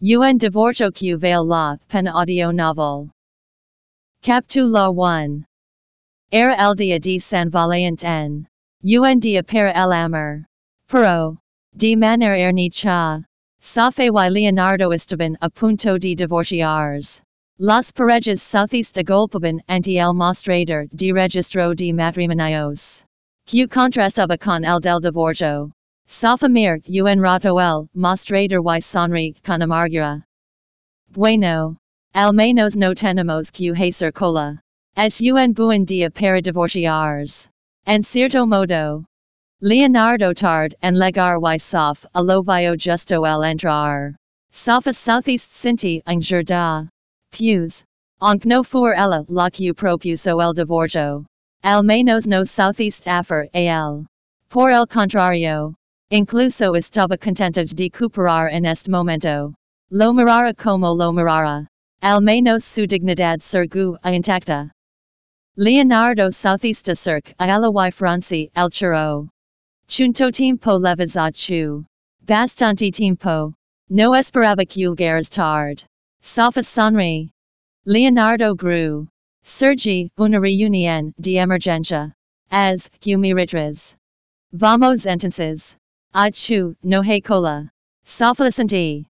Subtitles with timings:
[0.00, 3.10] Un divorcio que vale la pen audio novel.
[4.22, 5.44] Captula 1.
[6.30, 8.46] Era el dia de San en.
[8.84, 10.44] Un dia para el amor.
[10.88, 11.36] Pero.
[11.76, 13.24] De manera ernicha.
[13.60, 17.20] Sofía y Leonardo estaban a punto de divorciarse.
[17.58, 23.02] Las parejas southeast agolpaban ante el mostrador de registro de matrimonios.
[23.46, 25.72] Que contrastaba con el del divorcio.
[26.10, 30.24] Safamir, un rato el mostrador y sonri con amargura.
[31.12, 31.76] Bueno.
[32.14, 34.58] Al menos no tenemos que hacer cola.
[34.96, 37.46] Es un buen día para divorciarse.
[37.86, 39.04] En cierto modo.
[39.60, 44.16] Leonardo tard en legar y sof a lo vio justo el entrar.
[44.50, 46.88] Sofía southeast sinti en da.
[47.30, 47.84] Pews.
[48.20, 51.26] Aunque no fur ella la que propuso el divorcio.
[51.62, 54.06] Al menos no southeast afer al.
[54.48, 55.74] Por el contrario.
[56.10, 59.52] Incluso estaba contenta de cooperar en este momento.
[59.90, 61.66] Lo mirara como lo mirara.
[62.00, 64.70] Al menos su dignidad sergu intacta.
[65.56, 69.28] Leonardo southeast cirque a y franci el churro.
[69.86, 71.84] Chunto tiempo leves a chu.
[72.24, 73.52] Bastante tiempo.
[73.90, 75.84] No esperaba que llegaras tard.
[76.22, 77.30] Sofía sonri.
[77.84, 79.06] Leonardo grew.
[79.44, 82.14] Sergi, una reunión de emergencia.
[82.50, 83.94] As, que me retres.
[84.54, 85.74] Vamos entonces.
[86.14, 87.68] Achu, no hay cola.
[88.06, 89.04] Soflicente.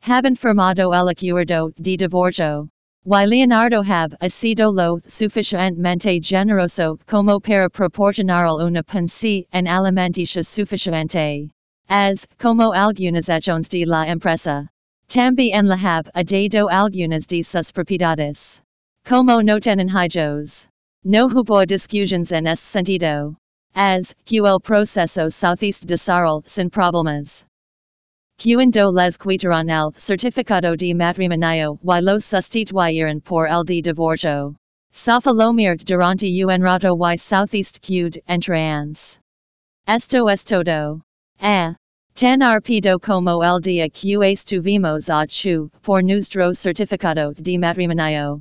[0.00, 2.68] Haben firmado el acuerdo de divorcio.
[3.04, 11.50] Y Leonardo hab sido lo suficientemente generoso como para proporcionar una pensi en alimenticia suficiente.
[11.88, 14.68] As, como algunas acciones de la empresa.
[15.08, 18.62] También la hab a dado algunas de sus propiedades.
[19.04, 20.68] Como no tienen hijos.
[21.02, 23.36] No hubo discusiones en ese sentido
[23.76, 27.44] as QL proceso southeast desarrol sin problemas.
[28.38, 34.56] Cuando les quitaron el certificado de matrimonio y los sustituyeron por el de divorcio.
[35.26, 39.18] Lomirt durante un rato y southeast qued entrance.
[39.86, 41.02] Esto es todo.
[41.40, 41.74] Eh.
[42.14, 48.40] Tan arpido como el día que estuvimos a chu por nuestro certificado de matrimonio.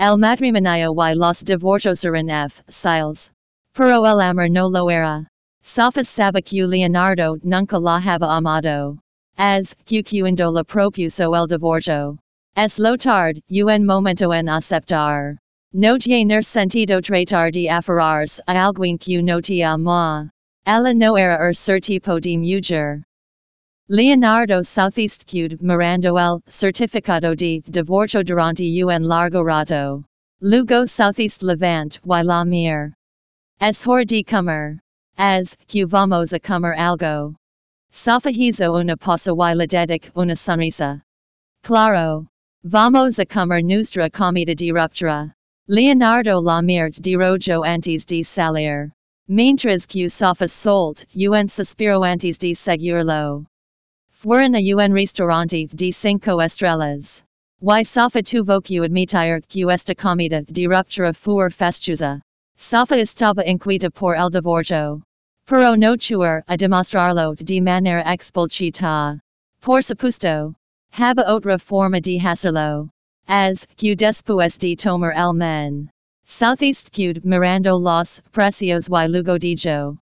[0.00, 2.64] El matrimonio y los divorcios eran f.
[2.68, 3.30] Siles.
[3.76, 5.28] Pero el amor no lo era.
[5.62, 8.98] Sofas sabe que Leonardo nunca la haba amado.
[9.36, 12.18] As, que cuando la propuso el divorcio.
[12.56, 15.36] Es lo tard, un momento en aceptar.
[15.74, 20.30] No tiene sentido tratar de aferrarse a alguien que no te ama.
[20.66, 23.02] Ella no era er ser tipo de mujer.
[23.88, 30.02] Leonardo Southeast qued mirando el certificado de divorcio durante un largo rato.
[30.40, 32.95] Lugo Southeast Levant y la mir.
[33.58, 34.80] Es hor de comer.
[35.16, 37.34] As, que vamos a comer algo.
[37.90, 41.02] Safahizo una posa y la dedic una sonrisa.
[41.62, 42.26] Claro.
[42.62, 45.32] Vamos a comer nuestra comida de ruptura.
[45.68, 48.92] Leonardo la mirt de rojo antes de salir.
[49.26, 53.46] Mientras que Sofía solt, un suspiro antes de seguirlo.
[54.10, 57.22] Fueron a un restaurante de cinco estrellas.
[57.62, 62.20] Y Sofía tuvo que admitir que esta comida de ruptura fue fastuosa.
[62.58, 65.02] Sofía estaba inquieta por el divorcio.
[65.46, 69.20] Pero no chuer a demostrarlo de manera expulchita.
[69.60, 70.54] Por supuesto.
[70.92, 72.88] Haba otra forma de hacerlo.
[73.28, 75.90] As, que después de tomar el men.
[76.24, 79.98] Southeast qued mirando los precios y luego dijo.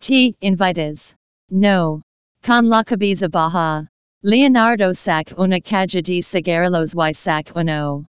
[0.00, 0.34] T.
[0.40, 1.14] Invites.
[1.50, 2.02] No.
[2.42, 3.86] Con la cabeza baja.
[4.22, 8.06] Leonardo sac una caja de cigarrillos y sac uno.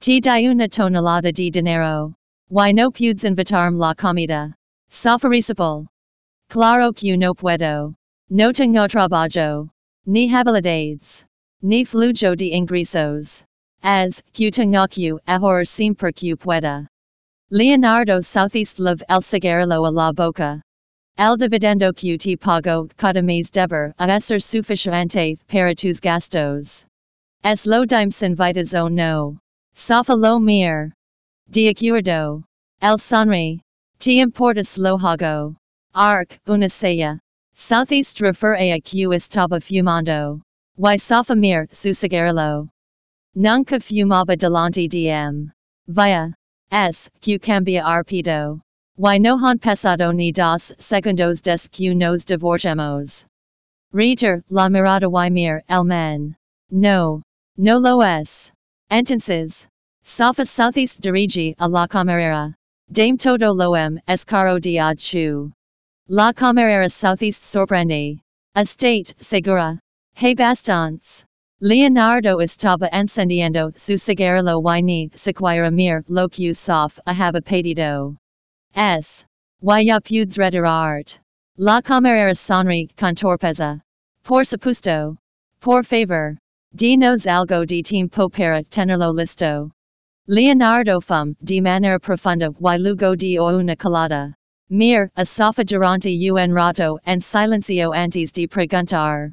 [0.00, 0.20] T.
[0.20, 2.14] di una tonelada de dinero.
[2.56, 4.54] Y no pudes invitarme la comida.
[4.88, 5.88] Safarisipal.
[6.48, 7.96] Claro que no puedo.
[8.30, 9.70] No tengo trabajo.
[10.06, 11.24] Ni habilidades.
[11.62, 13.42] Ni flujo de ingresos.
[13.82, 16.86] As, que tengo que ahorrar siempre que pueda.
[17.50, 20.62] Leonardo Southeast Love el cigarrillo a la boca.
[21.18, 26.84] El dividendo que te pago cada mes deber a ser suficiente para tus gastos.
[27.42, 29.38] Es lo dime sin vitas o no.
[29.74, 30.92] Sofía lo mir.
[31.50, 32.44] De acuerdo.
[32.80, 33.60] El sonri.
[33.98, 35.56] Te importas lo hago.
[35.94, 37.20] Arc, una sella.
[37.54, 40.42] Southeast refer a que estaba fumando.
[40.76, 42.68] Y Sofía mir su cigarrillo.
[43.36, 45.52] Nunca fumaba delante de m.
[45.86, 46.34] Vaya.
[46.70, 48.60] S, que cambia arpido.
[48.96, 53.24] Y no han pasado ni dos segundos des que nos divorciamos.
[53.92, 56.36] Reader, la mirada y mir el men.
[56.70, 57.22] No.
[57.56, 58.50] No lo es.
[58.90, 59.66] Entonces.
[60.06, 62.54] Sofía Southeast Dirigi a la camarera.
[62.92, 65.50] Dame todo lo em escaro de chu.
[66.08, 68.20] La camarera Southeast sorprende.
[68.54, 69.80] Estate, segura.
[70.12, 71.24] Hey bastants.
[71.60, 78.14] Leonardo estaba encendiendo su cigarrillo y ni siquiera mir lo que sof ahaba pedido.
[78.74, 79.24] S.
[79.62, 81.18] Ya pudes retirarte.
[81.56, 83.80] La camarera sonri con torpeza.
[84.22, 85.16] Por supuesto.
[85.60, 86.36] Por favor.
[86.76, 89.70] Dinos algo de tiempo para tenerlo listo.
[90.26, 94.34] Leonardo fum de manera profunda y lugo de una calada.
[94.70, 99.32] Mir, asafa durante un rato en silencio antes de preguntar.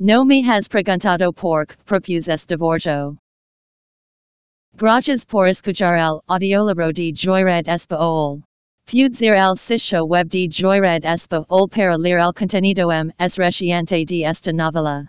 [0.00, 3.16] No me has preguntado por propus este divorcio.
[4.76, 8.42] Gracias por escuchar el audiolibro de Joyread Español.
[8.84, 14.04] Pudes ir al sitio web de Joyread Español para leer el contenido m es reciente
[14.04, 15.08] de esta novela.